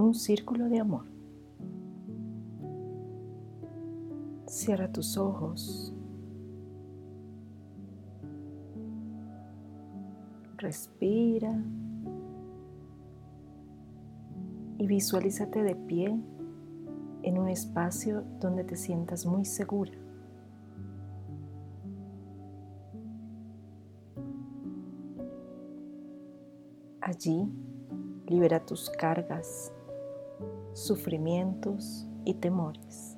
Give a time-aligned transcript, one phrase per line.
[0.00, 1.04] un círculo de amor.
[4.46, 5.94] Cierra tus ojos.
[10.56, 11.62] Respira.
[14.78, 16.18] Y visualízate de pie
[17.22, 19.92] en un espacio donde te sientas muy segura.
[27.00, 27.50] Allí
[28.26, 29.72] libera tus cargas,
[30.72, 33.16] sufrimientos y temores.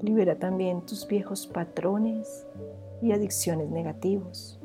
[0.00, 2.46] Libera también tus viejos patrones
[3.02, 4.60] y adicciones negativos.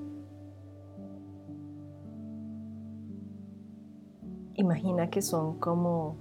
[4.56, 6.18] Imagina que son como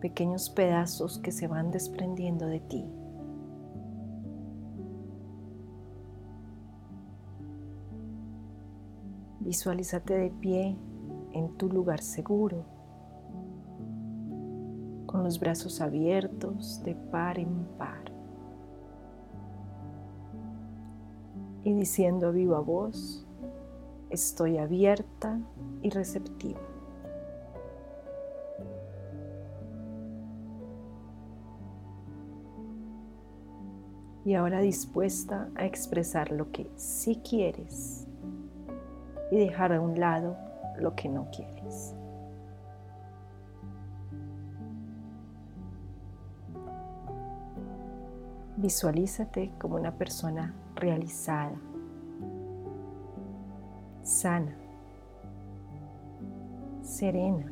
[0.00, 2.84] pequeños pedazos que se van desprendiendo de ti.
[9.50, 10.76] Visualízate de pie
[11.32, 12.64] en tu lugar seguro,
[15.06, 18.12] con los brazos abiertos de par en par.
[21.64, 23.26] Y diciendo a viva voz,
[24.08, 25.40] estoy abierta
[25.82, 26.60] y receptiva.
[34.24, 38.06] Y ahora dispuesta a expresar lo que sí quieres
[39.30, 40.36] y dejar a un lado
[40.78, 41.94] lo que no quieres.
[48.56, 51.54] Visualízate como una persona realizada,
[54.02, 54.54] sana,
[56.82, 57.50] serena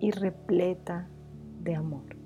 [0.00, 1.06] y repleta
[1.60, 2.21] de amor.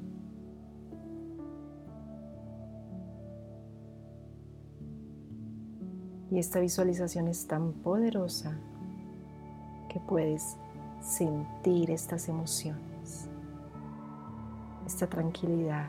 [6.31, 8.57] Y esta visualización es tan poderosa
[9.89, 10.57] que puedes
[11.01, 13.29] sentir estas emociones,
[14.87, 15.89] esta tranquilidad,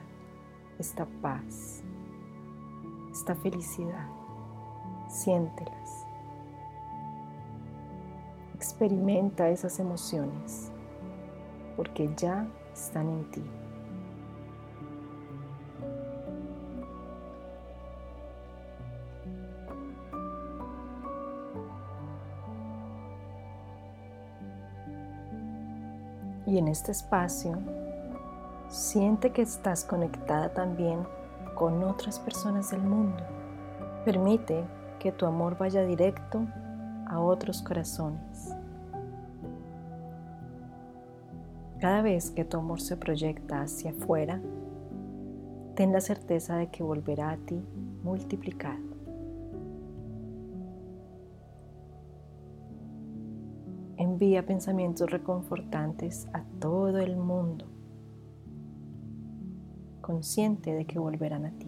[0.78, 1.82] esta paz,
[3.12, 4.08] esta felicidad.
[5.10, 6.06] Siéntelas.
[8.54, 10.72] Experimenta esas emociones
[11.76, 13.44] porque ya están en ti.
[26.48, 27.60] Y en este espacio,
[28.70, 31.06] siente que estás conectada también
[31.56, 33.22] con otras personas del mundo.
[34.06, 34.64] Permite
[34.98, 36.48] que tu amor vaya directo
[37.06, 38.56] a otros corazones.
[41.80, 44.40] Cada vez que tu amor se proyecta hacia afuera,
[45.76, 47.62] ten la certeza de que volverá a ti
[48.04, 48.87] multiplicado.
[53.98, 57.66] Envía pensamientos reconfortantes a todo el mundo,
[60.02, 61.68] consciente de que volverán a ti.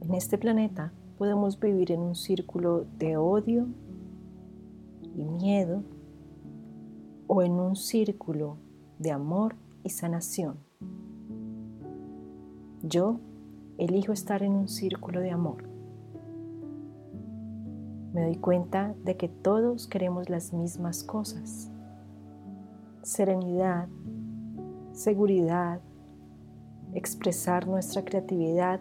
[0.00, 3.66] En este planeta podemos vivir en un círculo de odio
[5.02, 5.82] y miedo
[7.26, 8.56] o en un círculo
[8.98, 10.58] de amor y sanación.
[12.82, 13.20] Yo
[13.78, 15.75] elijo estar en un círculo de amor
[18.16, 21.70] me doy cuenta de que todos queremos las mismas cosas.
[23.02, 23.88] Serenidad,
[24.92, 25.82] seguridad,
[26.94, 28.80] expresar nuestra creatividad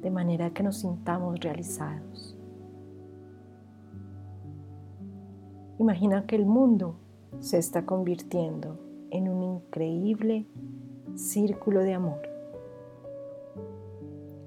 [0.00, 2.38] de manera que nos sintamos realizados.
[5.78, 6.96] Imagina que el mundo
[7.38, 8.78] se está convirtiendo
[9.10, 10.46] en un increíble
[11.16, 12.22] círculo de amor.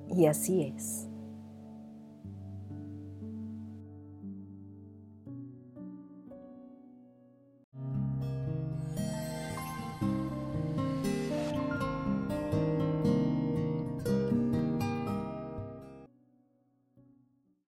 [0.09, 1.07] Y así es.